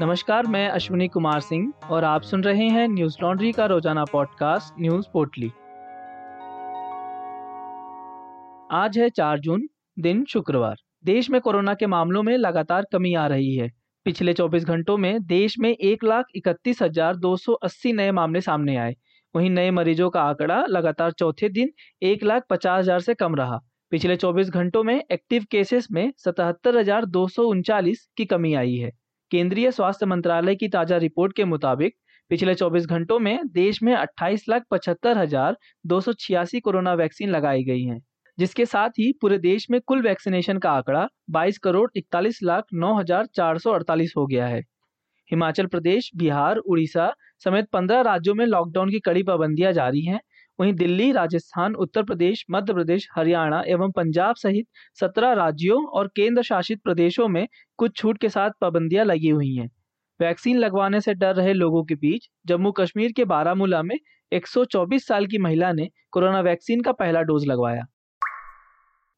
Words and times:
नमस्कार, 0.00 0.46
मैं 0.46 0.68
अश्विनी 0.68 1.06
कुमार 1.08 1.40
सिंह 1.40 1.72
और 1.90 2.04
आप 2.04 2.22
सुन 2.22 2.42
रहे 2.44 2.68
हैं 2.68 2.86
न्यूज़ 2.88 3.16
लॉन्ड्री 3.22 3.50
का 3.52 3.66
रोज़ाना 3.66 4.04
पॉडकास्ट 4.04 4.80
न्यूज़ 4.80 5.06
पोर्टली। 5.12 5.50
आज 8.70 8.98
है 8.98 9.08
4 9.10 9.38
जून, 9.38 9.68
दिन 9.98 10.24
शुक्रवार। 10.24 10.76
देश 11.04 11.30
में 11.30 11.40
कोरोना 11.40 11.74
के 11.74 11.86
मामलों 11.86 12.22
में 12.22 12.36
लगातार 12.36 12.86
कमी 12.92 13.14
आ 13.14 13.26
रही 13.26 13.54
है। 13.54 13.70
पिछले 14.06 14.34
24 14.34 14.64
घंटों 14.64 14.96
में 14.96 15.26
देश 15.26 15.58
में 15.58 15.70
एक 15.70 16.04
लाख 16.04 16.24
इकतीस 16.34 16.82
हज़ार 16.82 17.16
दो 17.16 17.36
सौ 17.36 17.52
अस्सी 17.52 17.92
नए 17.92 18.10
मामले 18.10 18.40
सामने 18.40 18.76
आए। 18.76 18.94
वहीं 19.34 19.50
नए 19.50 19.70
मरीजों 19.70 20.10
का 20.10 20.22
आंकड़ा 20.22 20.64
लगातार 20.68 21.12
चौथे 21.12 21.48
दिन 21.48 21.72
एक 22.02 22.24
लाख 22.24 22.46
पचास 22.50 22.80
हज़ार 22.80 23.00
से 23.00 23.14
कम 23.14 23.34
रहा। 23.34 23.60
पिछले 23.92 24.16
24 24.16 24.50
घंटों 24.50 24.82
में 24.82 25.02
एक्टिव 25.12 25.46
केसेस 25.50 25.88
में 25.92 26.12
सतहत्तर 26.18 26.78
हज़ार 26.78 27.04
दो 27.06 27.26
सौ 27.28 27.46
उनचालीस 27.46 28.08
की 28.16 28.24
कमी 28.24 28.54
आई 28.54 28.76
है। 28.76 29.03
केंद्रीय 29.34 29.70
स्वास्थ्य 29.70 30.06
मंत्रालय 30.06 30.54
की 30.54 30.66
ताज़ा 30.68 30.96
रिपोर्ट 30.96 31.32
के 31.36 31.44
मुताबिक, 31.44 31.94
पिछले 32.30 32.54
24 32.54 32.84
घंटों 32.86 33.18
में 33.18 33.38
देश 33.46 33.82
में 33.82 33.92
अट्ठाईस 33.94 34.44
लाख 34.48 34.64
पचहत्तर 34.70 35.18
हज़ार 35.18 35.56
दो 35.84 36.00
सौ 36.00 36.12
छियासी 36.12 36.60
कोरोना 36.60 36.92
वैक्सीन 36.94 37.30
लगाई 37.30 37.64
गई 37.64 37.82
हैं, 37.82 37.98
जिसके 38.38 38.66
साथ 38.66 38.90
ही 38.98 39.10
पूरे 39.20 39.38
देश 39.38 39.66
में 39.70 39.80
कुल 39.80 40.02
वैक्सीनेशन 40.02 40.58
का 40.58 40.70
आंकड़ा 40.72 41.06
22 41.30 41.58
करोड़ 41.58 41.88
इकतालीस 41.96 42.38
लाख 42.42 42.64
नौ 42.74 42.94
हज़ार 42.98 43.26
चार 43.36 43.58
सौ 43.58 43.72
अड़तालीस 43.72 44.12
हो 44.16 44.26
गया 44.26 44.46
है। 44.46 44.60
हिमाचल 45.30 45.66
प्रदेश, 45.66 46.10
बिहार, 46.16 46.56
उड़ीसा 46.58 47.12
समेत 47.44 47.68
पंद्रह 47.72 48.00
राज्यों 48.02 48.34
में 48.34 48.46
लॉकडाउन 48.46 48.90
की 48.90 49.00
कड़ी 49.00 49.22
पाबंदियाँ 49.22 49.72
जारी 49.72 50.04
हैं 50.04 50.20
वहीं 50.60 50.72
दिल्ली, 50.74 51.12
राजस्थान, 51.12 51.74
उत्तर 51.74 52.02
प्रदेश, 52.02 52.44
मध्य 52.50 52.72
प्रदेश, 52.72 53.08
हरियाणा 53.16 53.62
एवं 53.66 53.90
पंजाब 53.90 54.34
सहित 54.34 54.66
सत्रह 55.00 55.32
राज्यों 55.32 55.84
और 55.86 56.08
केंद्र 56.16 56.42
शासित 56.42 56.80
प्रदेशों 56.84 57.28
में 57.28 57.48
कुछ 57.78 57.96
छूट 57.96 58.18
के 58.18 58.28
साथ 58.28 58.50
पाबंदियाँ 58.60 59.04
लगी 59.04 59.28
हुई 59.28 59.54
हैं। 59.54 59.70
वैक्सीन 60.20 60.58
लगवाने 60.58 61.00
से 61.00 61.14
डर 61.14 61.34
रहे 61.34 61.52
लोगों 61.52 61.84
के 61.84 61.94
बीच 61.94 62.28
जम्मू 62.46 62.72
कश्मीर 62.72 63.12
के 63.12 63.24
बारामूला 63.24 63.82
में 63.82 63.96
124 64.32 65.06
साल 65.06 65.26
की 65.26 65.38
महिला 65.38 65.72
ने 65.72 65.88
कोरोना 66.10 66.40
वैक्सीन 66.40 66.80
का 66.80 66.92
पहला 66.92 67.22
डोज 67.22 67.46
लगवाया। 67.46 67.84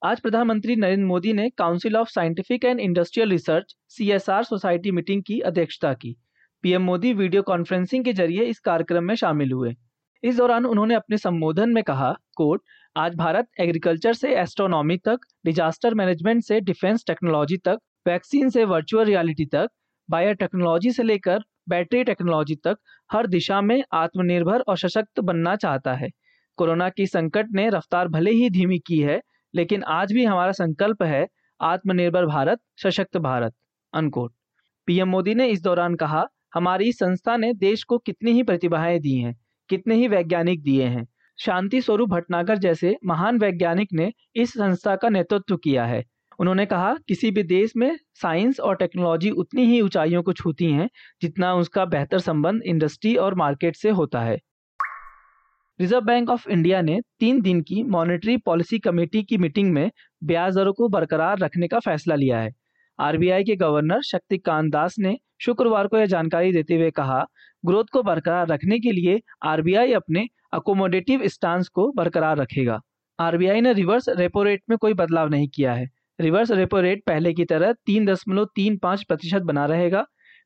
आज 0.05 0.21
प्रधानमंत्री 0.21 0.77
नरेंद्र 0.77 1.07
मोदी 1.07 1.33
ने 1.33 1.51
council 1.51 1.97
of 1.97 2.09
scientific 2.09 2.65
and 2.65 2.81
industrial 2.81 3.31
research, 3.31 3.77
CSR 3.89 4.43
society 4.43 4.91
meeting 4.91 5.23
की 5.23 5.41
अध्यक्षता 5.41 5.93
की। 5.93 6.17
पीएम 6.63 6.83
मोदी 6.83 7.13
वीडियो 7.13 7.43
कॉन्फ्रेंसिंग 7.43 8.05
के 8.05 8.13
ज़रिए 8.13 8.45
इस 8.45 8.59
कार्यक्रम 8.59 9.05
में 9.05 9.15
शामिल 9.15 9.53
हुए। 9.53 9.75
इस 10.25 10.37
दौरान 10.37 10.67
उन्होंने 10.67 10.95
अपने 10.95 11.17
संबोधन 11.17 11.71
में 11.71 11.85
कहा 11.85 12.17
कोट 12.37 12.63
आज 12.97 13.15
भारत 13.15 13.49
एग्रीकल्चर 13.61 14.13
से, 14.13 14.35
एस्ट्रोनॉमी 14.35 14.97
तक, 14.97 15.19
डिजास्टर 15.45 15.95
मैनेजमेंट 15.95 16.43
से, 16.43 16.61
डिफेंस 16.61 17.05
टेक्नोलॉजी 17.07 17.57
तक, 17.57 17.79
वैक्सीन 18.07 18.49
से, 18.49 18.65
वर्चुअल 18.65 19.05
रियलिटी 19.05 19.47
तक, 19.47 19.69
बायोटेक्नोलॉजी 20.11 20.91
से 20.91 21.03
लेकर, 21.03 21.39
बैटरी 21.69 22.05
टेक्नोलॉजी 22.05 22.55
तक, 22.55 22.77
हर 23.13 23.27
दिशा 23.27 23.61
में 23.61 23.85
आत्मनिर्भर 23.93 24.61
और 24.61 24.79
सशक्त 24.79 25.21
बनना 25.21 25.57
चाहता 25.57 25.95
है। 25.95 26.09
कोरोना 26.57 26.89
की 26.89 27.07
संकट 27.07 27.47
ने 27.53 27.69
रफ्तार 27.69 28.09
भले 28.09 28.31
ही 28.31 28.51
धीमी 28.51 28.79
की 28.79 28.99
है, 28.99 29.21
लेकिन 29.55 29.83
आज 29.83 30.13
भी 30.13 30.25
हमारा 30.25 30.53
संकल्प 30.53 31.03
है, 31.03 31.29
आत्मनिर्भर 31.61 32.27
भारत, 32.27 32.59
सशक्त 32.77 33.17
भारत। 33.17 33.55
अनकोट 33.95 34.35
पीएम 34.87 35.09
मोदी 35.09 35.35
ने 35.35 35.47
इस 35.47 35.63
दौरान 35.63 35.95
कहा, 35.95 36.27
हमारी 36.55 36.93
संस्था 36.93 37.37
ने 37.37 37.55
देश 37.55 37.85
को 37.85 37.99
कितनी 37.99 38.33
ही 38.33 38.43
प्रतिभाएँ 38.43 38.99
दी 38.99 39.19
हैं। 39.19 39.46
कितने 39.69 39.95
ही 39.95 40.09
वैज्ञानिक 40.09 40.63
दिए 40.63 40.85
हैं। 40.85 41.07
शांति 41.39 41.81
स्वरूप 41.81 42.09
भटनागर 42.09 42.59
जैसे 42.59 42.97
महान 43.07 43.39
वैज्ञानिक 43.39 43.89
ने 43.93 44.13
इस 44.37 44.51
संस्था 44.51 44.97
का 44.97 45.09
नेतृत्व 45.09 45.57
किया 45.57 45.85
है। 45.85 46.05
उन्होंने 46.41 46.67
कहा, 46.67 46.97
किसी 47.09 47.31
भी 47.31 47.43
देश 47.43 47.73
में 47.77 47.99
साइंस 48.15 48.61
और 48.61 48.77
टेक्नोलॉजी 48.77 49.31
उतनी 49.31 49.65
ही 49.65 49.81
ऊंचाइयों 49.81 50.23
को 50.23 50.33
छूती 50.33 50.73
हैं, 50.73 50.89
जितना 51.23 51.55
उसका 51.55 51.85
बेहतर 51.85 52.19
संबंध 52.19 52.63
इंडस्ट्री 52.63 53.17
और 53.17 53.35
मार्केट 53.35 53.77
से 53.77 53.91
होता 53.91 54.21
है। 54.21 54.39
रिज़र्व 55.81 56.05
बैंक 56.05 56.31
ऑफ़ 56.31 56.49
इंडिया 56.49 56.81
ने 56.81 57.01
तीन 57.21 57.41
दिन 57.41 57.61
की 57.61 57.83
मॉनेटरी 57.83 58.37
पॉलिसी 58.37 58.79
कमेटी 58.79 59.23
की 59.23 59.39
मीटिंग 59.39 59.73
में 59.73 59.91
ब्याज 60.25 60.55
दरों 60.55 60.73
को 60.73 60.89
बरकरार 60.89 61.39
रखने 61.39 61.69
का 61.69 61.79
फैसला 61.79 62.15
लिया 62.15 62.39
है। 62.39 62.66
आरबीआई 62.99 63.45
के 63.45 63.57
गवर्नर 63.57 64.03
शक्तिकांत 64.03 64.73
दास 64.73 64.99
ने 64.99 65.17
शुक्रवार 65.41 65.87
को 65.87 65.99
यह 65.99 66.07
जानकारी 66.07 66.53
देते 66.53 66.75
हुए 66.75 66.91
कहा, 66.91 67.27
ग्रोथ 67.67 67.85
को 67.93 68.03
बरकरार 68.03 68.49
रखने 68.49 68.79
के 68.79 68.93
लिए 68.93 69.21
आरबीआई 69.43 69.93
अपने 69.93 70.27
अकोमोडेटिव 70.53 71.27
स्टांस 71.27 71.69
को 71.69 71.93
बरकरार 71.93 72.37
रखेगा। 72.37 72.81
आरबीआई 73.19 73.61
ने 73.61 73.73
रिवर्स 73.73 74.09
रेपो 74.09 74.43
रेट 74.43 74.63
में 74.71 74.77
कोई 74.79 74.95
बदलाव 74.95 75.29
नहीं 75.29 75.49
किया 75.49 75.73
है। 75.73 75.89
रिवर्स 76.21 76.51
रेपो 76.51 76.81
रेट 76.81 77.03
पहले 77.07 77.33
की 77.33 77.45
तरह 77.45 77.73
तीन 77.87 78.07
दशमलव 78.07 78.49
तीन 78.55 78.77
पाँच 78.77 79.03
प्रतिशत 79.03 79.43
बना 79.43 79.67
रहेगा। 79.67 80.05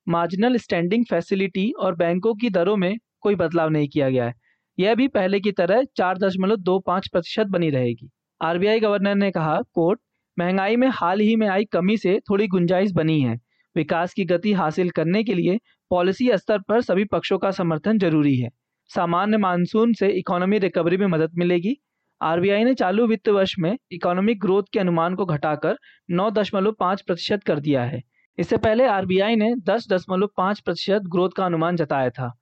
मार्जिनल 0.08 0.56
स्टैंडिंग 0.56 1.04
फैसिलिटी 1.10 1.70
और 1.70 1.94
बैंकों 1.94 2.34
की 2.34 2.50
दरों 2.50 2.76
में 2.76 2.96
कोई 3.20 3.34
बदलाव 3.34 3.70
नहीं 3.70 3.88
किया 3.88 4.10
गया 4.10 4.24
है। 4.24 4.34
यह 4.78 4.94
भी 4.94 5.08
पहले 5.08 5.40
की 5.40 5.52
तरह 5.52 5.82
चार 5.96 6.18
दशमलव 6.18 6.56
दो 6.56 6.78
पाँच 6.78 7.08
प्रतिशत 7.08 7.46
बनी 7.46 7.70
रहेगी। 7.70 8.10
आरबीआई 8.40 8.80
गवर्नर 8.80 9.14
ने 9.14 9.30
कहा, 9.30 9.60
कोर्ट 9.74 10.00
महँगाई 10.40 10.76
में 10.76 10.88
हाल 10.88 11.20
ही 11.20 11.34
में 11.36 11.46
आई 11.48 11.64
कमी 11.64 11.96
से 11.96 12.18
थोड़ी 12.20 12.46
गुंजाइश 12.48 12.92
बनी 12.92 13.20
है। 13.20 13.36
विकास 13.76 14.12
की 14.14 14.24
गति 14.24 14.52
हासिल 14.52 14.90
करने 14.90 15.22
के 15.24 15.34
लिए 15.34 15.58
पॉलिसी 15.90 16.30
स्तर 16.36 16.58
पर 16.58 16.80
सभी 16.80 17.04
पक्षों 17.04 17.38
का 17.38 17.50
समर्थन 17.50 17.98
ज़रूरी 17.98 18.36
है। 18.36 18.48
सामान्य 18.90 19.36
मानसून 19.36 19.92
से 19.92 20.08
इकोनॉमी 20.08 20.58
रिकवरी 20.58 20.96
में 20.96 21.06
मदद 21.06 21.30
मिलेगी। 21.38 21.74
आरबीआई 22.20 22.64
ने 22.64 22.74
चालू 22.74 23.06
वित्त 23.06 23.28
वर्ष 23.28 23.54
में 23.58 23.76
इकोनॉमिक 23.92 24.40
ग्रोथ 24.40 24.62
के 24.72 24.78
अनुमान 24.78 25.14
को 25.14 25.24
घटाकर 25.24 25.76
नौ 26.10 26.30
दशमलव 26.30 26.72
पाँच 26.72 27.02
प्रतिशत 27.02 27.42
कर 27.42 27.60
दिया 27.60 27.82
है। 27.84 28.00
इससे 28.38 28.56
पहले 28.56 28.86
आरबीआई 28.86 29.36
ने 29.36 29.54
दस 29.66 29.86
दशमलव 29.92 30.30
पाँच 30.36 30.60
प्रतिशत 30.60 31.02
ग्रोथ 31.06 31.30
का 31.36 31.44
अनुमान 31.44 31.76
जताया 31.76 32.10
था। 32.10 32.32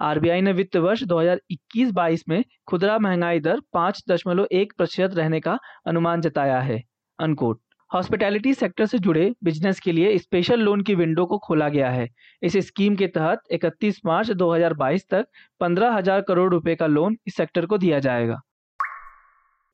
आरबीआई 0.00 0.40
ने 0.40 0.52
वित्त 0.52 0.76
वर्ष 0.76 1.02
2021-22 1.04 2.24
में 2.28 2.42
खुदरा 2.66 2.98
महँगाई 2.98 3.40
दर 3.40 3.60
पाँच 3.72 4.02
दशमलव 4.10 4.48
एक 4.52 4.72
प्रतिशत 4.78 5.14
रहने 5.14 5.40
का 5.40 5.58
अनुमान 5.86 6.20
जताया 6.20 6.60
है। 6.60 6.82
अनकोट 7.18 7.60
हॉस्पिटैलिटी 7.90 8.52
सेक्टर 8.54 8.86
से 8.86 8.98
जुड़े 8.98 9.34
बिज़नेस 9.44 9.80
के 9.80 9.92
लिए 9.92 10.16
स्पेशल 10.18 10.60
लोन 10.60 10.80
की 10.82 10.94
विंडो 10.94 11.24
को 11.26 11.38
खोला 11.38 11.68
गया 11.68 11.90
है। 11.90 12.08
इस 12.42 12.56
स्कीम 12.56 12.96
के 12.96 13.06
तहत 13.06 13.40
31 13.52 14.00
मार्च 14.06 14.30
2022 14.30 15.08
तक 15.10 15.26
पंद्रह 15.60 15.92
हज़ार 15.92 16.20
करोड़ 16.20 16.50
रुपए 16.52 16.74
का 16.74 16.86
लोन 16.86 17.16
इस 17.26 17.36
सेक्टर 17.36 17.66
को 17.66 17.78
दिया 17.78 17.98
जाएगा। 17.98 18.40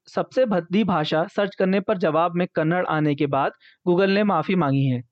सबसे 0.09 0.45
भद्दी 0.47 0.85
भाषा 0.85 1.27
सर्च 1.27 1.55
करने 1.55 1.81
पर 1.81 1.99
जवाब 1.99 2.35
में 2.35 2.47
कन्नड़ 2.55 2.85
आने 2.87 3.15
के 3.15 3.27
बाद 3.27 3.53
गूगल 3.87 4.11
ने 4.11 4.25
माफ़ी 4.25 4.55
मांगी 4.55 4.85
है। 4.85 5.03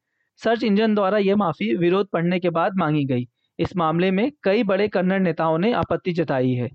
सर्च 0.41 0.64
इंजन 0.64 0.94
द्वारा 0.94 1.19
यह 1.19 1.37
माफ़ी 1.37 1.75
विरोध 1.76 2.09
पढ़ने 2.12 2.41
के 2.41 2.50
बाद 2.50 2.76
मांगी 2.76 3.04
गई। 3.04 3.26
इस 3.59 3.76
मामले 3.76 4.10
में 4.10 4.31
कई 4.43 4.62
बड़े 4.62 4.88
कन्नड़ 4.88 5.20
नेताओं 5.20 5.59
ने 5.59 5.72
आपत्ति 5.72 6.12
जताई 6.12 6.53
है। 6.53 6.70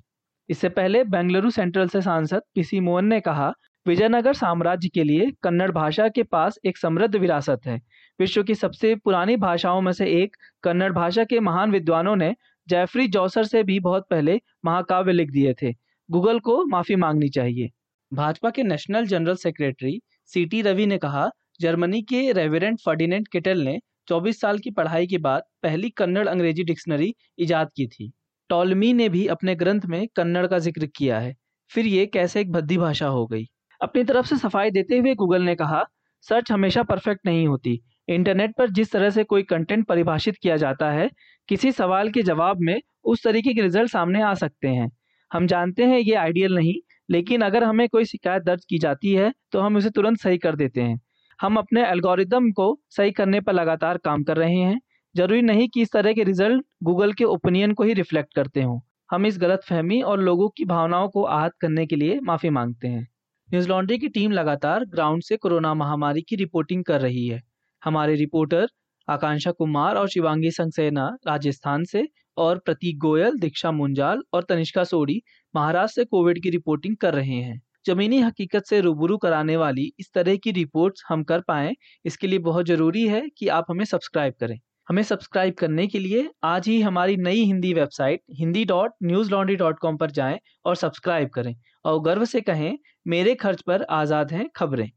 इससे 0.50 0.70
पहले 0.70 1.04
बेंगलुरु 1.04 1.50
सेंट्रल 1.50 1.88
से 1.88 2.02
सांसद 2.02 2.42
पीसी 2.56 2.80
मोहन 2.80 3.06
ने 3.06 3.20
कहा 3.20 3.54
विजयनगर 3.88 4.34
साम्राज्य 4.34 4.90
के 4.90 5.04
लिए 5.04 5.32
कन्नड़ 5.44 5.72
भाषा 5.72 6.08
के 6.08 6.24
पास 6.24 6.58
एक 6.66 6.78
समृद्ध 6.78 7.16
विरासत 7.16 7.60
है। 7.66 7.80
विश्व 8.20 8.44
की 8.44 8.56
सबसे 8.56 8.96
पुरानी 8.96 9.36
भाषाओं 9.36 9.82
में 9.82 9.92
से 9.92 10.06
एक 10.24 10.36
कन्नड़ 10.64 10.92
भाषा 10.94 11.24
के 11.24 11.40
महान 11.40 11.72
विद्वानों 11.72 12.16
ने 12.16 12.36
जैफरी 12.68 13.08
जौसर 13.08 13.44
से 13.44 13.64
भी 13.64 13.80
बहुत 13.80 14.08
पहले 14.10 14.40
महाकाव्य 14.66 15.14
लिख 15.14 15.32
दिए 15.32 15.54
थे। 15.54 15.72
गूगल 16.10 16.40
को 16.40 16.66
माफ़ी 16.66 16.96
मांगनी 16.96 17.30
चाहिए। 17.30 17.70
भाजपा 18.12 18.50
के 18.50 18.64
national 18.64 19.06
general 19.06 19.36
secretary 19.36 20.02
C 20.26 20.46
T 20.46 20.62
Ravi 20.62 20.86
ने 20.86 20.98
कहा, 20.98 21.30
जर्मनी 21.62 22.02
के 22.02 22.32
रेवरेंट 22.32 22.80
फर्डिनेंट 22.86 23.28
किटल 23.28 23.62
ने 23.62 23.80
24 24.08 24.42
साल 24.42 24.60
की 24.60 24.72
पढ़ाई 24.72 25.08
के 25.08 25.18
बाद 25.18 25.44
पहली 25.64 25.90
कन्नड़ 25.90 26.28
अंग्रेज़ी 26.28 26.64
डिक्शनरी 26.64 27.14
इजाद 27.40 27.70
की 27.76 27.88
थी। 27.88 28.12
टॉलमी 28.50 28.94
ने 28.94 29.10
भी 29.10 29.28
अपने 29.28 29.56
ग्रंथ 29.56 29.82
में 29.86 30.08
कन्नड़ 30.16 30.48
का 30.48 30.60
ज़िक्र 30.60 30.86
किया 30.86 31.20
है। 31.20 31.36
फिर 31.72 31.86
ये 31.86 32.06
कैसे 32.06 32.42
एक 32.42 32.52
भद्दी 32.52 32.78
भाषा 32.78 33.08
हो 33.08 33.26
गई? 33.28 33.48
अपनी 33.82 34.04
तरफ़ 34.04 34.26
से 34.26 34.36
सफ़ाई 34.38 34.72
देते 34.72 34.98
हुए 34.98 35.14
गूगल 35.16 35.42
ने 35.42 35.56
कहा 35.56 35.84
सर्च 36.26 36.52
हमेशा 36.52 36.84
परफेक्ट 36.84 37.26
नहीं 37.26 37.48
होती। 37.48 37.80
इंटरनेट 38.08 38.54
पर 38.58 38.70
जिस 38.70 38.92
तरह 38.92 39.10
से 39.10 39.24
कोई 39.24 39.44
कंटेंट 39.44 39.86
परिभाषित 39.88 40.36
किया 40.38 40.56
जाता 40.58 40.90
है, 40.92 41.10
किसी 41.50 41.72
सवाल 41.72 42.10
के 42.10 42.24
जवाब 42.24 42.62
में 42.62 42.80
उस 43.06 43.24
तरीके 43.24 43.54
के 43.54 43.62
रिज़ल्ट 43.62 43.92
सामने 43.92 44.22
आ 44.22 44.34
सकते 44.34 44.68
हैं। 44.68 44.90
हम 45.32 45.48
जानते 45.48 45.86
हैं 45.86 46.00
ये 46.00 46.14
आइडियल 46.16 46.56
नहीं, 46.56 46.74
लेकिन 47.10 47.42
अगर 47.42 47.64
हमें 47.64 47.88
कोई 47.90 48.06
शिकायत 48.06 48.44
दर्ज 48.44 48.66
की 48.66 48.78
जाती 48.80 49.14
है 49.14 49.32
तो 49.52 49.60
हम 49.60 49.76
उसे 49.78 49.90
तुरंत 49.90 50.20
सही 50.20 50.38
कर 50.38 50.56
देते 50.56 50.82
हैं। 50.82 51.00
हम 51.40 51.58
अपने 51.58 51.86
एल्गोरिदम 51.86 52.52
को 52.52 52.78
सही 52.90 53.12
करने 53.12 53.42
पर 53.42 53.54
लगातार 53.54 53.98
काम 53.98 54.24
कर 54.24 54.38
रहे 54.38 54.56
हैं। 54.56 54.80
ज़रूरी 55.16 55.42
नहीं 55.42 55.68
कि 55.70 55.82
इस 55.82 55.92
तरह 55.92 56.14
के 56.14 56.24
रिज़ल्ट 56.24 56.66
गूगल 56.84 57.14
के 57.14 57.24
ओपिनियन 57.26 57.74
को 57.74 57.84
ही 57.84 57.94
रिफ्लेक्ट 57.94 58.34
करते 58.36 58.62
हों। 58.62 58.80
हम 59.12 59.26
इस 59.26 59.38
गलत 59.40 59.62
फहमी 59.64 60.02
और 60.02 60.20
लोगों 60.20 60.50
की 60.50 60.66
भावनाओं 60.66 61.08
को 61.10 61.24
आहत 61.26 61.54
करने 61.62 61.86
के 61.86 61.96
लिए 61.96 62.20
माफ़ी 62.24 62.50
मांगते 62.50 62.88
हैं। 62.88 63.08
न्यूज़ 63.50 63.68
लॉन्ड्री 63.70 63.98
की 63.98 64.08
टीम 64.10 64.32
लगातार 64.32 64.84
ग्राउंड 64.86 65.24
से 65.24 65.36
कोरोना 65.38 65.74
महामारी 65.74 66.22
की 66.22 66.36
रिपोर्टिंग 66.36 66.84
कर 66.84 67.02
रही 67.02 67.26
है। 67.28 67.42
हमारे 67.84 68.16
रिपोर्टर 68.16 68.68
आकांक्षा 69.08 69.52
कुमार 69.52 69.96
और 69.96 70.10
शिवांगी 70.10 70.52
संसेना 70.52 71.08
राजस्थान 71.28 71.84
से 71.84 72.08
और 72.38 72.58
प्रतीक 72.60 72.98
गोयल, 73.00 73.38
दीक्षा 73.40 73.72
मुंजाल 73.72 74.22
और 74.34 74.44
तनिष्का 74.44 74.84
सोडी 74.84 75.22
महाराष्ट्र 75.54 76.02
से 76.02 76.06
कोविड 76.06 76.42
की 76.44 76.50
रिपोर्टिंग 76.50 76.98
कर 76.98 77.14
रहे 77.14 77.36
हैं। 77.36 77.60
जमीनी 77.86 78.20
हकीकत 78.22 78.66
से 78.66 78.82
रूबरू 78.82 79.18
कराने 79.18 79.58
वाली 79.58 79.92
इस 80.00 80.12
तरह 80.14 80.36
की 80.38 80.52
रिपोर्ट्स 80.54 81.04
हम 81.10 81.24
कर 81.24 81.42
पाएँ, 81.48 81.74
इसके 82.06 82.28
लिए 82.28 82.40
बहुत 82.42 82.66
ज़रूरी 82.66 83.08
है 83.08 83.28
कि 83.38 83.48
आप 83.50 83.66
हमें 83.70 83.86
सब्सक्राइब 83.86 84.34
करें। 84.40 84.60
हमें 84.88 85.02
सब्सक्राइब 85.04 85.54
करने 85.54 85.86
के 85.88 86.00
लिए 86.00 86.30
आज 86.44 86.68
ही 86.68 86.80
हमारी 86.82 87.16
नई 87.18 87.42
Hindi 87.44 87.74
website 87.74 88.22
Hindi 88.34 88.64
dot 88.66 88.92
Newslaundry 89.32 89.56
dot 89.56 89.80
com 89.80 89.98
पर 89.98 90.12
जाएँ 90.12 90.38
और 90.66 90.76
सब्सक्राइब 90.76 91.30
करें 91.30 91.56
और 91.86 92.00
गर्व 92.02 92.26
से 92.26 92.42
कहें, 92.42 92.78
मेरे 93.08 93.34
खर्च 93.36 93.62
पर 93.62 93.84
आज़ाद 93.84 94.32
हैं 94.32 94.48
खबरें। 94.56 94.90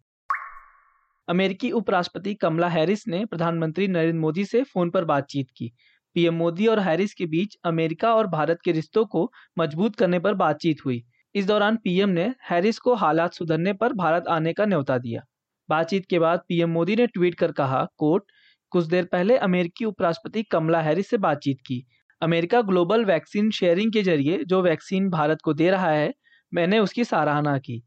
अमेरिकी 1.29 1.71
उपराष्ट्रपति 1.71 2.35
कमला 2.35 2.69
हैरिस 2.69 3.07
ने 3.09 3.25
प्रधानमंत्री 3.25 3.89
नरेंद्र 3.89 4.19
मोदी 4.19 4.45
से 4.45 4.63
फ़ोन 4.65 4.91
पर 4.91 5.05
बातचीत 5.05 5.51
की। 5.57 5.73
पीएम 6.17 6.35
मोदी 6.35 6.67
और 6.67 6.81
हैरिस 6.81 7.15
के 7.15 7.27
बीच 7.27 7.57
अमेरिका 7.65 8.15
और 8.15 8.27
भारत 8.27 8.59
के 8.65 8.73
रिश्तों 8.73 9.05
को 9.07 9.31
मज़बूत 9.59 9.97
करने 9.97 10.19
पर 10.19 10.35
बातचीत 10.37 10.85
हुई। 10.85 11.03
इस 11.35 11.47
दौरान 11.47 11.77
पीएम 11.77 12.09
ने 12.09 12.33
हैरिस 12.51 12.79
को 12.79 12.95
हालात 12.95 13.35
सुधरने 13.35 13.73
पर 13.73 13.93
भारत 13.93 14.29
आने 14.29 14.53
का 14.53 14.67
न्यौता 14.67 14.99
दिया। 14.99 15.23
बातचीत 15.69 16.07
के 16.07 16.19
बाद 16.19 16.41
पीएम 16.49 16.71
मोदी 16.71 16.97
ने 16.97 17.07
ट्वीट 17.07 17.35
कर 17.35 17.53
कहा 17.53 17.87
कोट 17.97 18.31
कुछ 18.71 18.87
देर 18.87 19.05
पहले 19.05 19.37
अमेरिकी 19.37 19.85
उपराष्ट्रपति 19.85 20.43
कमला 20.43 20.81
हैरिस 20.81 21.11
से 21.11 21.17
बातचीत 21.19 21.59
की। 21.67 21.85
अमेरिका 22.23 22.61
ग्लोबल 22.63 23.05
वैक्सीन 23.05 23.51
शेयरिंग 23.51 23.93
के 23.93 24.03
ज़रिए 24.03 24.45
जो 24.45 24.63
वैक्सीन 24.63 25.09
भारत 25.11 25.39
को 25.45 25.55
दे 25.55 25.71
रहा 25.71 25.91
है, 25.91 26.13
मैंने 26.53 26.79
उसकी 26.79 27.05
सराहना 27.05 27.59
की। 27.59 27.83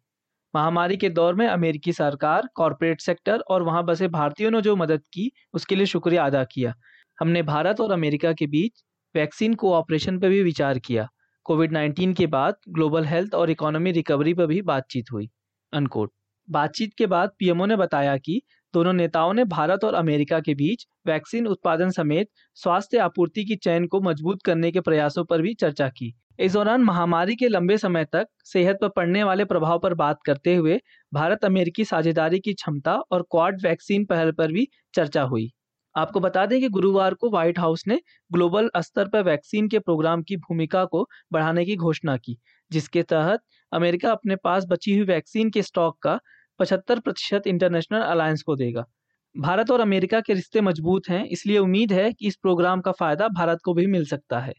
महामारी 0.56 0.97
के 0.97 1.09
दौर 1.09 1.35
में 1.35 1.47
अमेरिकी 1.47 1.94
सरकार, 1.94 2.50
कॉरपोरेट 2.56 3.01
सेक्टर 3.01 3.39
और 3.39 3.63
वहाँ 3.63 3.83
बसे 3.85 4.07
भारतीयों 4.07 4.51
ने 4.51 4.62
जो 4.62 4.75
मदद 4.75 5.01
की, 5.13 5.31
उसके 5.53 5.75
लिए 5.75 5.85
शुक्रिया 5.85 6.25
अदा 6.25 6.44
किया। 6.44 6.74
हमने 7.19 7.41
भारत 7.44 7.81
और 7.81 7.91
अमेरिका 7.91 8.33
के 8.33 8.47
बीच 8.47 8.83
वैक्सीन 9.15 9.53
कोऑपरेशन 9.53 10.19
पर 10.19 10.29
भी 10.29 10.44
विचार 10.44 10.79
किया। 10.79 11.07
कोविड 11.45 11.74
19 11.74 12.13
के 12.13 12.27
बाद 12.27 12.56
ग्लोबल 12.69 13.06
हेल्थ 13.06 13.33
और 13.33 13.50
इकोनॉमी 13.50 13.91
रिकवरी 13.91 14.33
पर 14.33 14.45
भी 14.45 14.62
बातचीत 14.62 15.12
हुई। 15.12 15.29
अनकोट 15.74 16.12
बातचीत 16.50 16.94
के 16.97 17.06
बाद 17.06 17.31
पीएमओ 17.39 17.65
ने 17.65 17.75
बताया 17.75 18.18
कि 18.18 18.41
दोनों 18.73 18.93
नेताओं 18.93 19.33
ने 19.33 19.43
भारत 19.45 19.83
और 19.83 19.93
अमेरिका 19.93 20.39
के 20.39 20.53
बीच 20.55 20.85
वैक्सीन 21.07 21.47
उत्पादन 21.47 21.89
समेत 21.91 22.29
स्वास्थ्य 22.57 22.97
आपूर्ति 22.99 23.45
की 23.45 23.55
चैन 23.57 23.87
को 23.87 24.01
मज़बूत 24.01 24.41
करने 24.45 24.71
के 24.71 24.81
प्रयासों 24.81 25.23
पर 25.25 25.41
भी 25.41 25.53
चर्चा 25.53 25.89
की। 25.89 26.13
इस 26.39 26.53
दौरान 26.53 26.83
महामारी 26.83 27.35
के 27.35 27.47
लंबे 27.47 27.77
समय 27.77 28.05
तक 28.05 28.27
सेहत 28.45 28.77
पर 28.81 28.89
पड़ने 28.89 29.23
वाले 29.23 29.45
प्रभाव 29.45 29.79
पर 29.79 29.93
बात 29.93 30.19
करते 30.25 30.55
हुए 30.55 30.79
भारत 31.11 31.45
अमेरिकी 31.45 31.85
साझेदारी 31.85 32.39
की 32.39 32.53
क्षमता 32.53 32.95
और 33.11 33.21
क्वाड 33.31 33.61
वैक्सीन 33.63 34.05
पहल 34.05 34.31
पर 34.31 34.51
भी 34.51 34.67
चर्चा 34.93 35.21
हुई। 35.23 35.49
आपको 35.95 36.19
बता 36.19 36.45
दें 36.45 36.59
कि 36.61 36.69
गुरुवार 36.69 37.13
को 37.13 37.29
व्हाइट 37.29 37.59
हाउस 37.59 37.83
ने 37.87 37.99
ग्लोबल 38.31 38.69
स्तर 38.77 39.07
पर 39.09 39.23
वैक्सीन 39.23 39.67
के 39.67 39.79
प्रोग्राम 39.79 40.21
की 40.23 40.37
भूमिका 40.37 40.83
को 40.85 41.07
बढ़ाने 41.33 41.65
की 41.65 41.75
घोषणा 41.75 42.15
की, 42.17 42.37
जिसके 42.71 43.03
तहत 43.03 43.39
अमेरिका 43.71 44.11
अपने 44.11 44.35
पास 44.35 44.65
बची 44.65 44.95
हुई 44.95 45.05
वैक्सीन 45.05 45.49
के 45.49 45.61
स्टॉक 45.61 45.97
का 46.01 46.19
पचहत्तर 46.59 47.00
प्रतिशत 47.00 47.47
इंटरनेशनल 47.47 48.01
अलायंस 48.01 48.41
को 48.41 48.55
देगा। 48.55 48.85
भारत 49.38 49.71
और 49.71 49.79
अमेरिका 49.79 50.19
के 50.19 50.33
रिश्ते 50.33 50.61
मज़बूत 50.61 51.03
हैं, 51.09 51.25
इसलिए 51.25 51.57
उम्मीद 51.57 51.94
है 51.94 52.13
कि 52.13 52.27
इस 52.27 52.35
प्रोग्राम 52.35 52.81
का 52.81 52.91
फ़ायदा 52.91 53.27
भारत 53.27 53.59
को 53.63 53.73
भी 53.73 53.88
मिल 53.88 54.05
सकता 54.05 54.39
है। 54.39 54.53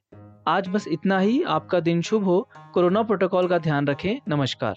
आज 0.49 0.69
बस 0.69 0.89
इतना 0.89 1.19
ही। 1.19 1.43
आपका 1.43 1.81
दिन 1.81 2.03
शुभ 2.03 2.25
हो। 2.25 2.51
कोरोना 2.75 3.03
प्रोटोकॉल 3.03 3.49
का 3.49 3.59
ध्यान 3.59 3.87
रखें। 3.87 4.21
नमस्कार। 4.29 4.75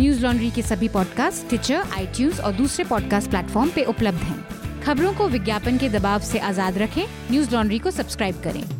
न्यूज़ 0.00 0.22
लॉन्ड्री 0.22 0.50
के 0.50 0.62
सभी 0.62 0.88
पॉडकास्ट 0.88 1.48
ट्विटर 1.48 1.74
आई 1.74 2.30
और 2.44 2.52
दूसरे 2.52 2.84
पॉडकास्ट 2.84 3.30
प्लेटफॉर्म 3.30 3.70
पे 3.70 3.84
उपलब्ध 3.84 4.18
हैं। 4.18 4.80
खबरों 4.80 5.14
को 5.14 5.28
विज्ञापन 5.28 5.78
के 5.78 5.88
दबाव 5.88 6.20
से 6.20 6.38
आज़ाद 6.38 6.78
रखें। 6.78 7.04
न्यूज़ 7.30 7.54
लॉन्ड्री 7.54 7.78
को 7.78 7.90
सब्सक्राइब 7.90 8.42
करें। 8.44 8.79